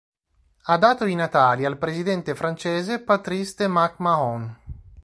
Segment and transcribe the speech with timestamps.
[0.63, 4.57] Ha dato i natali al presidente francese Patrice de Mac-Mahon.